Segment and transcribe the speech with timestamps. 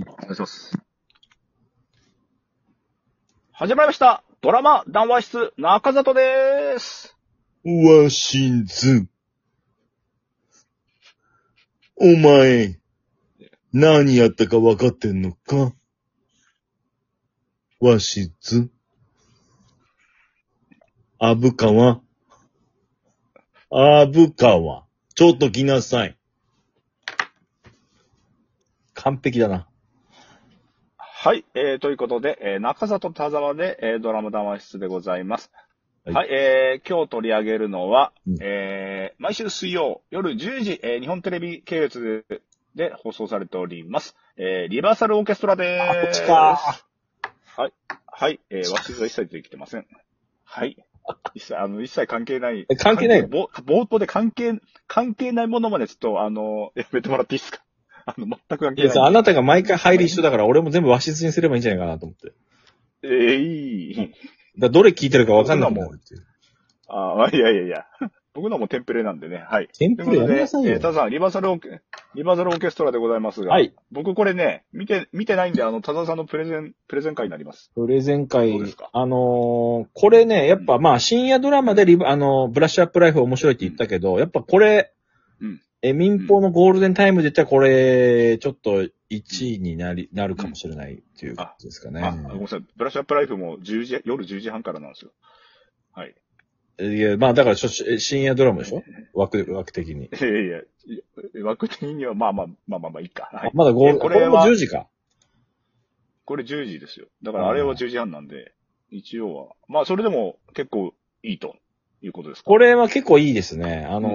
[0.00, 0.72] お願いします。
[3.52, 4.24] 始まりました。
[4.40, 7.14] ドラマ談話室中里でーす。
[7.64, 9.06] わしんず。
[11.96, 12.80] お前、
[13.72, 15.72] 何やったか分かってんのか？
[17.78, 18.70] わしず。
[21.18, 22.00] あぶかわ。
[23.70, 24.86] あぶかわ。
[25.14, 26.16] ちょっと来なさい。
[28.94, 29.68] 完璧だな。
[31.24, 31.44] はい。
[31.54, 35.52] えー、ということで、えー、中里田沢で、えー、ドラマ談話室でございます。
[36.04, 42.40] は、はいいえー、今日取り上げるのは、うんえー、毎週水曜夜10時、えー、日本テレビ系列で
[42.74, 44.16] で放送されております。
[44.36, 45.98] えー、リバーサルオーケストラでーす。
[46.00, 46.82] あこっちか
[47.54, 47.72] はい。
[48.08, 48.40] はい。
[48.50, 49.86] えー、私は一切出てきてません。
[50.42, 50.76] はい。
[51.34, 52.66] 一切、あの、一切関係ない。
[52.68, 54.54] え関係ないぼ冒頭で関係、
[54.88, 57.62] 関係ないものまでちょっと、あの、やめてもらっていいですか？
[58.06, 59.04] あの、全く関いやない。
[59.04, 62.32] あなたが毎回入り一緒だから、俺も全部和室にすればいいんじゃないかなと思って。
[63.04, 64.14] えー、いい。
[64.58, 66.00] だどれ聞いてるか分かんないもん。
[66.88, 67.86] ああ、いやいやいや。
[68.34, 69.44] 僕のもテンプレなんでね。
[69.46, 69.68] はい。
[69.78, 70.80] テンプレやめなさいよということでえー、。
[70.80, 71.82] タザさん、リバーサルオーケ、
[72.14, 73.74] リバーサルオーケストラでございますが、はい。
[73.90, 77.70] 僕これね、見て、見てないんで、あの、タザさんのプレゼン、プレゼン会になります。
[77.74, 84.92] プレゼン会どうですか、あのーこれね、やっぱまあ深夜ドラマでリバ、あのーブラッシュアップライフ面白いって言ったけど、やっぱこれ、
[85.40, 92.00] うんえ、民放のゴールデンタイムで言ったらこれ、ちょっと1位になり、なるかもしれないっていう感じですかね。
[92.02, 92.64] あ、ごめんなさい。
[92.76, 95.10] ブラッシュアップライフも10時、夜10時半からなんですよ。
[95.92, 96.14] はい。
[96.80, 98.82] いや、まあだからちょし深夜ドラマでしょ？
[99.12, 100.06] 枠、枠的に。
[100.06, 103.28] いやいや枠的には、まあまあ、まあまあまあいいか。
[103.32, 103.50] はい。
[103.52, 104.86] まだゴール、これもこれは10時か？
[106.24, 107.06] これ10時ですよ。
[107.22, 108.52] だからあれは10時半なんで、
[108.90, 109.48] 一応は。
[109.68, 111.56] まあそれでも結構いいと
[112.00, 112.44] いうことですか？
[112.46, 113.86] これは結構いいですね。
[113.88, 114.12] あのー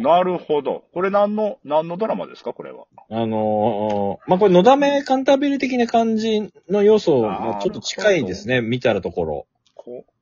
[0.00, 0.84] なるほど。
[0.92, 2.52] これ何の、何のドラマですか？
[2.52, 2.86] これは。
[3.10, 9.46] あのーまあ、これ、のだめカンタービレ的な感じの要素がちょっと近いですね、見たらところ。
[9.74, 10.12] こう、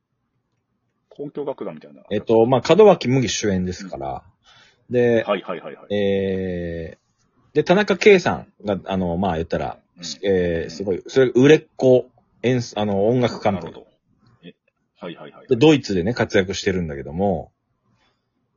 [1.09, 2.03] 公共楽団みたいな。
[2.11, 4.23] えっと、まあ、門脇麦主演ですから。
[4.89, 5.93] で、はいはいはいはい。
[5.93, 12.09] えー、で、田中圭さんが、あの、まあ、言ったら、うんえー、すごい、それ、売れっ子、
[12.43, 13.65] 演奏、あの、音楽監督。
[13.65, 13.87] なるほど。
[14.43, 14.53] え
[14.99, 15.47] はいはいはい。
[15.47, 17.51] で、ドイツでね、活躍してるんだけども、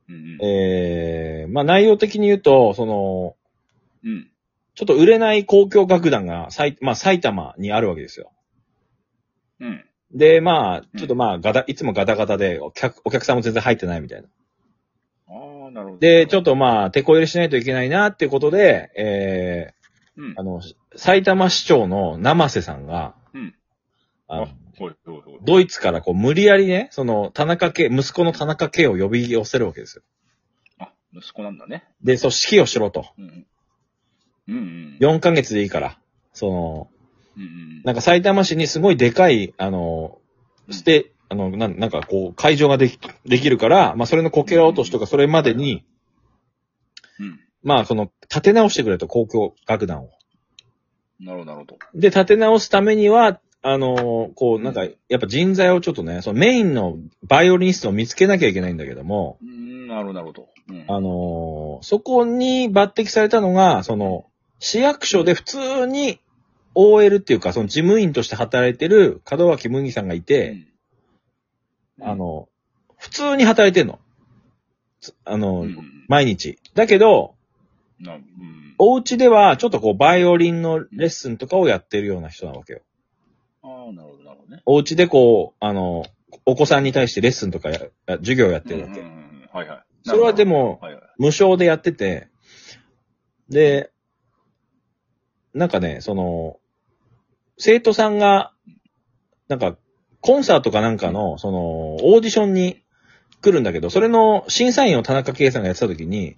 [0.07, 0.45] うんうん。
[0.45, 0.80] えー、
[1.51, 3.35] まあ、内容的に言うと、その、
[4.03, 4.31] うん。
[4.73, 8.31] ちょっと売れない交響楽団が、埼まあ、埼玉にあるわけですよ。
[9.59, 9.85] うん。
[10.13, 14.27] で、まあ、ちょっとまあ、ガタ、いつもガタガタで、お客、お客さんも全然入ってないみたいな。
[15.27, 15.99] ああ、なるほど。
[15.99, 19.73] で、ちょっとまあ、手こ入れしないといけないなっていうことで、え
[20.17, 20.43] うんー、あ。
[20.43, 20.61] の、
[20.95, 23.55] 埼玉市長の生瀬さんが、うん。
[24.27, 24.47] あのあ、
[24.77, 25.39] ほいほいほい。
[25.43, 30.03] ドイツからこう、無理やりね、その、田中圭、息子の田中圭を呼び寄せるわけですよ。
[31.13, 31.83] あ、息子なんだね。
[32.03, 33.05] で、そう、指揮をしろと。
[33.17, 33.47] うんうん。
[34.47, 34.97] うんうん。
[34.99, 35.99] 4ヶ月でいいから、
[36.33, 36.87] その、
[37.37, 37.81] うんうん。
[37.83, 40.19] なんか埼玉市にすごいでかい、あの、
[40.69, 45.85] ステ、あの、なんなんかこう、会場ができ、できるから、まあそれのこけら落としとかそれまでに、
[47.19, 47.39] うん。
[47.63, 50.09] まあその、立て直してくれと、公共楽団を。
[51.19, 51.77] なるほどなるほど。
[51.93, 60.49] で、立て直すためには、あの、こう、なんか、やっぱ人材をちょっとね、そのメインのバイオリニストを見つけなきゃいけないんだけども、うん、なるほどなるほど。
[60.71, 60.85] うん。
[60.87, 64.25] あのそこに抜擢されたのが、その、
[64.59, 66.19] 市役所で普通に
[66.75, 70.67] OL っていうか、その事務員として働いてる門脇麦さんがいて、うん
[72.03, 72.49] あ、の、
[72.97, 73.99] 普通に働いてんの。
[74.99, 76.05] つあの、うん。
[76.07, 76.57] 毎日。
[76.73, 77.35] だけど、
[77.99, 78.21] なうん。
[78.77, 82.81] お家ではちょっとこう、バイオリンのレッスンとかをやってるような人なわけよ。
[83.63, 84.61] ああ、なるほどなるほどね。
[84.65, 86.05] お家でこう、あの、
[86.45, 89.01] お子さんに対してレッスンとかや、や授業やってるわけ。
[89.01, 89.21] うんうんうん
[89.51, 89.83] はいはい。
[90.03, 91.03] それはでもはいはい。
[91.17, 92.29] 無償でやってて、
[93.49, 93.91] で、
[95.53, 96.57] なんかね、その、
[97.57, 98.53] 生徒さんが、
[99.47, 99.77] なんか、
[100.21, 101.59] コンサートかなんかの、その、
[102.03, 102.81] オーディションに
[103.41, 106.37] 来るんだけど、それの審査員を田中圭さんがやってた時に、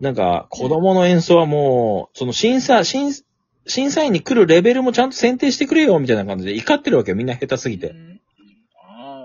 [0.00, 3.12] なんか、子供の演奏はもう、その審査、審、
[3.66, 7.94] 審査員に来るレベルもちゃんと選定してくれよ、みたいな感じで怒ってるわけよ、みんな下手すぎて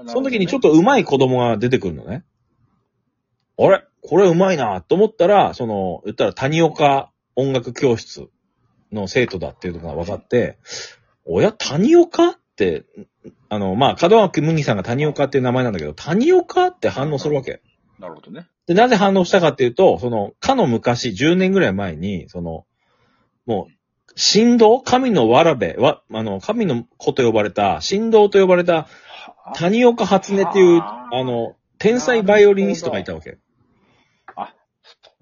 [0.08, 2.26] その時にちょっと、と上手い子供が出てくるのね。
[3.58, 3.84] あれ？
[4.02, 8.28] これ上手いなと思ったら、その、言ったら谷岡音楽教室
[8.92, 10.58] の生徒だっていうのが分かって、
[11.26, 12.86] おや、谷岡って、
[13.50, 17.62] あの、まあ、門脇麦さんが谷岡っていう名前なんだけど、谷岡って反応するわけ。
[17.98, 18.48] なるほどね。
[18.68, 22.66] で、なぜ反応したかっていうと、その、かの昔、10年ぐらい前に、その、
[23.46, 23.74] もう、
[24.16, 24.82] 神道？
[24.82, 28.88] 神のわらべ、わ、あの、神の子と呼ばれた、神道と呼ばれた、
[29.56, 33.38] 谷岡初音っていう、はあの、天才バイオリニストがいたわけ。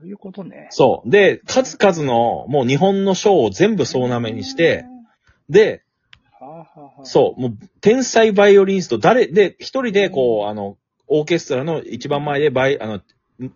[0.02, 0.68] そういうことね。
[0.72, 1.10] そう。
[1.10, 4.86] で、数々の、もう日本の賞を全部総なめにして、
[5.48, 5.84] で、
[6.40, 7.52] はあ、はあはあ、そう、もう、
[7.82, 10.78] 天才バイオリニスト、誰、で、一人で、こう、あの、
[11.08, 13.02] オーケストラの一番前でバイ、あの、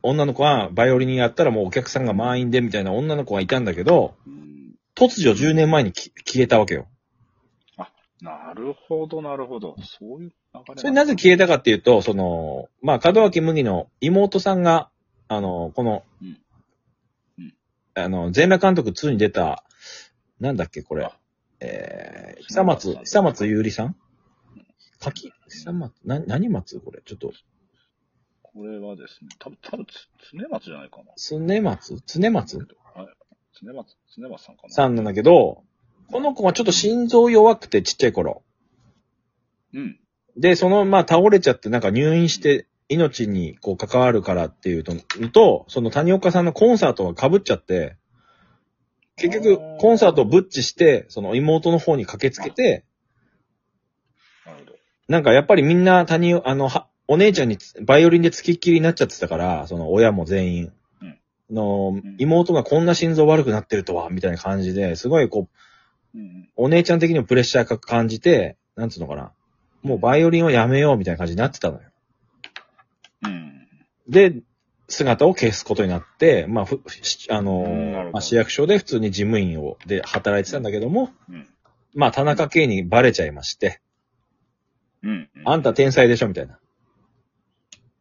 [0.04, 4.76] 女の子はバイオリンやったらもうお客さんが満員でみたいな女の子がいたんだけど、うん。
[4.96, 6.88] 突如10年前にき消えたわけよ。
[8.22, 9.76] なるほど、なるほど。
[10.00, 10.82] そういう流れ。
[10.82, 14.90] それなぜ消えたかっていうと、その、まあ、門脇麦の妹さんが、
[15.28, 16.28] あの、この、うん
[17.40, 17.54] うん
[17.96, 19.64] あの、全裸監督2に出た、
[20.40, 21.18] なんだっけ、これあ。
[21.62, 23.96] えー、久松、久松ゆうりさん？
[25.00, 26.80] かき、久松、な、何松？
[26.80, 27.32] これ、ちょっと、
[28.42, 31.06] これはですね、多分、多分つ、つね松じゃないかな。
[31.16, 32.02] つね松？
[32.02, 32.58] つね松？
[32.58, 32.68] はい。
[33.58, 34.70] つね松、つね松さんかな。
[34.70, 35.64] さんなんだけど、
[36.12, 38.44] この子がちょっと心臓弱くてちっちゃい頃。
[39.74, 40.00] うん。
[40.38, 44.94] で、その、まあ、倒れちゃって、なんか入院して、命にこう関わるからっていうと、
[45.32, 47.98] と、その谷岡さんのコンサートが被っちゃって、
[49.18, 52.84] 結局、コンサートをブッチして、その妹の方に駆けつけて、
[54.46, 54.74] なるほど。
[55.08, 60.74] なんかやっぱりみんな谷岡、あの、はお姉ちゃんにバイオリンで付きっきりになっちゃってたから、その親も全員。
[61.02, 61.18] うん
[61.52, 65.48] のん、妹がこんな心臓悪くなってるとは、みたいな感じで、すごいこ
[66.14, 66.50] う、うんうん。
[66.56, 69.32] お姉ちゃん的にもプレッシャーが感じて、なんつうのかな。
[69.84, 71.82] もうバイオリンをやめようみたいな感じになってたのよ。
[74.08, 74.12] うん。
[74.12, 74.42] で、
[74.88, 81.48] 姿を消すことになって、まあ、ふ、しあのーまあ、市役所で普通に事務員を、で働いてたんだけども、うん。
[81.94, 83.82] まあ、田中圭にバレちゃいまして、
[85.04, 85.30] うん。
[85.44, 86.60] あんた天才でしょみたいな。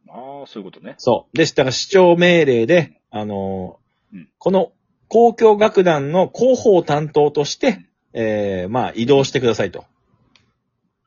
[0.09, 0.95] ああ、そういうことね。
[0.99, 1.37] そう。
[1.37, 4.73] で、だから市長命令で、あのーうんこの
[5.11, 9.85] 交響楽団の広報担当として、えー、まあ、移動してくださいと。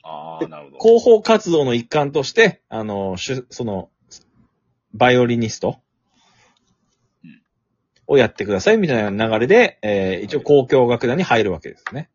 [0.04, 0.78] ああ、なるほど。
[0.80, 3.90] 広報活動の一環として、あの、しゅその、
[4.98, 5.80] バイオリニスト
[7.24, 7.42] うん
[8.08, 12.10] をやってくださいみたいな流れで、えー一応交響楽団に入るわけですね。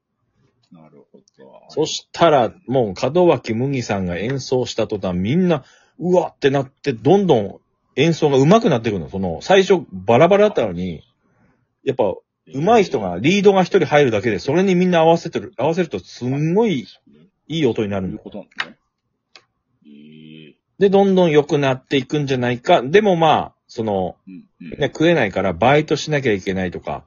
[0.70, 1.22] なるほど。
[1.68, 5.64] そしたら、もう、門脇麦さんが演奏した途端、みんな、
[5.98, 7.60] うわってなって、どんどん
[7.96, 9.08] 演奏が上手くなっていくの。
[9.08, 11.02] その、最初バラバラだったのに、
[11.84, 12.14] やっぱ、
[12.46, 16.86] 上手い人が、リードが一人入るだけで、それにみんな合わせてる、合わせるとすんごい
[17.48, 18.76] いい音になるんだいうことなんですね。
[19.86, 20.31] ええ
[20.82, 22.82] で、どんどん良くなっていくんじゃないか。
[22.82, 24.44] でもまあ、その、うん。
[24.60, 24.80] うん。
[24.80, 27.04] ね、食えないからバイトしなきゃいけないとか、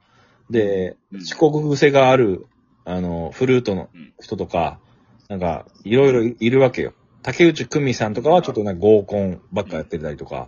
[0.50, 2.48] で、うん遅刻癖がある、
[2.86, 4.80] あの、フルートのうん人とか、
[5.28, 6.94] なんか、いろいろいるわけよ。
[7.22, 10.48] 竹内久美さんとかはちょっとなんか合コンばっかやってたりとか、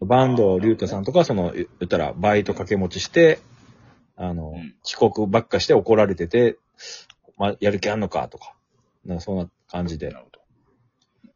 [0.00, 3.38] バンド竜太さんとかはその、言ったらバイト掛け持ちして、
[4.16, 6.58] あのうん、遅刻ばっかして怒られてて、
[7.38, 8.52] まあ、やる気あんのかとか、
[9.04, 10.18] なんかそんな感じでな。
[10.18, 10.43] るほど。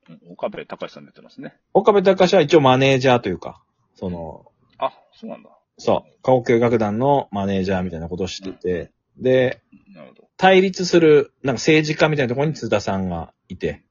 [0.09, 1.57] うん岡部隆さん出てますね。
[1.75, 3.63] 岡部隆は一応マネージャーというか、
[3.95, 4.47] その、
[4.79, 5.51] あ、そうなんだ。
[5.77, 9.63] そう、交響楽団のマネージャーみたいなことをしてて、で、
[9.95, 10.29] なるほど。
[10.37, 13.85] 対立する、なんか政治家みたいなところに津田さんがいて、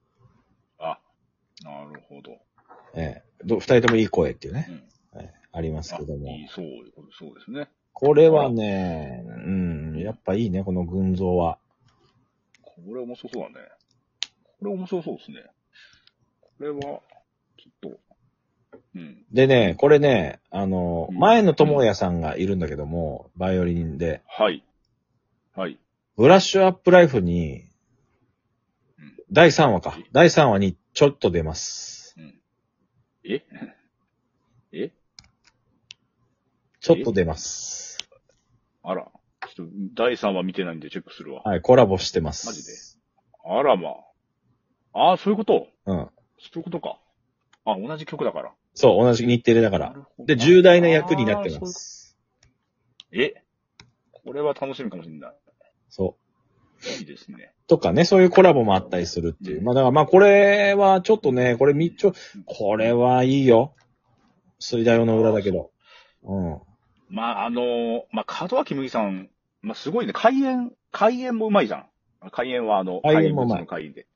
[0.79, 0.99] あ、
[1.63, 2.31] なるほど。
[2.95, 4.67] ええど二人ともいい声っていうね、
[5.13, 5.21] うん。
[5.21, 6.27] ええありますあけども。
[6.29, 6.65] いい、そう、
[7.17, 7.69] そうですね。
[7.93, 11.57] これはね、うん、やっぱいいね、この群像は。
[12.61, 13.67] これ面白そうだね。
[14.59, 15.49] これ面白そうですね。
[16.57, 17.01] これは、ちょ
[17.69, 17.99] っと、
[18.95, 19.25] うん。
[19.31, 24.63] でね、これね、あの、うん前野智也さんがいるんだけども、バイオリンで、はい。
[25.55, 25.79] はい。
[26.15, 27.63] ブラッシュアップライフに
[28.97, 29.97] うん、第3話か。
[30.11, 32.15] 第3話にちょっと出ます。
[33.23, 33.43] え？
[34.71, 34.91] え？
[36.79, 37.97] ちょっと出ます。
[38.83, 39.11] あら。
[39.55, 41.43] ちょっと、第3話見てないんでチェックするわ。
[41.43, 42.47] はい、コラボしてます。
[42.47, 42.71] マジで？
[43.43, 43.89] あらま
[44.93, 44.99] あ。
[44.99, 45.67] ああ、そういうこと？
[45.85, 46.09] うん。
[46.39, 46.99] そういうことか。
[47.65, 48.53] あ、同じ曲だから。
[48.73, 49.95] そう、同じ日テレだから。
[50.19, 51.67] で、重大な役になってま。
[51.67, 52.17] す。
[53.11, 53.33] え？
[54.11, 55.35] これは楽しみかもしれない。
[55.89, 56.99] そう。
[56.99, 57.53] いいですね。
[57.67, 59.59] とかね、そういうコラボもあったりするっていう。
[59.59, 62.13] うんまあだからまあこれはちょっとね、これみちょ、
[62.45, 63.73] これはいいよ。
[64.59, 65.71] 水大の裏だけど。
[66.23, 66.59] うん。
[67.09, 69.29] まあ、あのーまあ、門脇麦さん、
[69.61, 70.13] まあ、すごいね。
[70.13, 71.85] 開演、開演もうまいじゃん。
[72.31, 74.07] 開演はあの、開演もうまい開演で。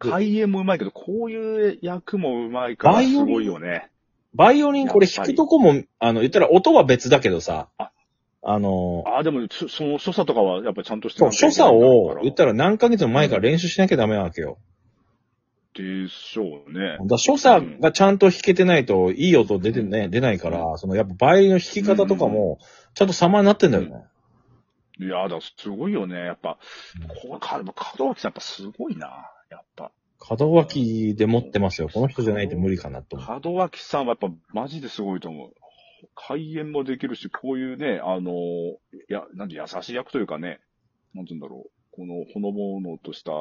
[0.00, 3.90] 開演もうまいけど、こういう役もうまいからすごいよね。
[4.34, 7.90] バイオリンこれ弾くとこも、あの、言ったら音は別だけどさ、あ
[8.42, 12.52] あの、ああ、でも、そその所作とかはやっぱちゃんとしてそう、所作を言ったら。
[12.52, 14.58] ら何ヶ月も前から練習しなきゃダメなわけよ。
[15.74, 17.18] でしょうねだ。
[17.18, 22.58] 所作がちゃんと弾けてないといい音出てね、出ないから、そのやっぱバイオリンの弾き方とかも、
[22.94, 24.04] ちゃんと様になってんだよね。
[24.98, 26.16] いや、だすごいよね。
[26.16, 26.58] やっぱ、
[27.22, 27.60] こうか、
[27.98, 29.30] 門脇さんやっぱすごいな。
[29.50, 29.92] やっぱ。
[30.38, 31.88] 門脇で持ってますよ。
[31.88, 33.40] この人じゃないと無理かなと思う。
[33.44, 35.52] 門脇さんはやっぱマジですごいと思う。
[36.14, 38.76] 開演もできるし、こういうね、あの、い
[39.08, 40.60] や、なんで優しい役というかね、
[41.14, 41.70] なんて言うんだろう。
[41.92, 43.32] このほのぼのとした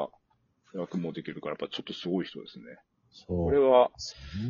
[0.74, 2.66] 役もできるから、やっぱちょっとすごい人ですね。
[3.12, 3.46] そう。
[3.46, 3.92] これは、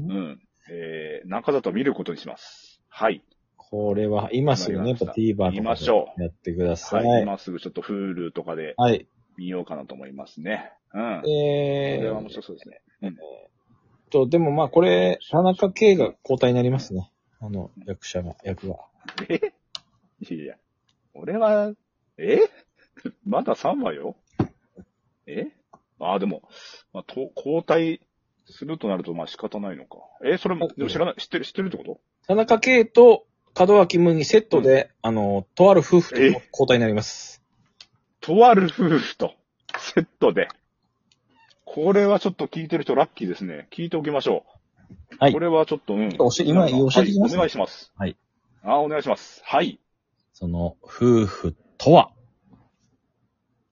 [0.08, 0.40] うん。
[0.72, 2.82] えー、中里見ることにします。
[2.90, 3.24] はい。
[3.58, 5.76] これは、今すぐね、やっぱ TVer 見とか
[6.18, 6.98] でやってくださ。
[6.98, 7.10] はいい。
[7.10, 7.22] はい。
[7.24, 8.76] 今すぐちょっと Hulu とかで
[9.40, 10.74] 見ようかなと思いますね。
[10.94, 11.22] うん。
[11.24, 12.82] こえーれは面白そうですね。
[13.02, 13.18] うん。
[14.10, 17.10] と、でもまあこれ、田中圭が交代になりますね。
[17.40, 18.76] あの、役者が、役が。
[19.30, 19.54] え？
[20.30, 20.56] いや。
[21.14, 21.72] 俺は、
[22.18, 22.40] え？
[23.26, 24.18] まだ3話よ？
[25.26, 25.48] え？
[26.02, 26.44] ああ、でも、
[26.94, 28.02] まあ、と、交代
[28.46, 30.00] するとなると、まあ仕方ないのか。
[30.26, 32.02] えそれも、でも知らない、知ってる、知ってるってこと？
[32.28, 33.26] 田中圭と
[33.58, 36.26] 門脇麦セットで、あの、とある夫婦とえ？
[36.52, 37.39] 交代になります。
[38.22, 39.34] とある夫婦と、
[39.78, 40.48] セットで。
[41.66, 43.68] これはちょっと聞いてる人ラッキーですね。
[43.72, 44.44] 聞いておきましょ
[45.12, 45.16] う。
[45.20, 46.10] はいこれはちょっと、うん。
[46.10, 47.36] 教え今教えてきます？
[47.36, 47.92] はいお願いします。
[47.96, 48.16] はい。
[48.64, 49.42] あ、お願いします。
[49.46, 49.80] はい。
[50.34, 52.12] その、夫婦とは、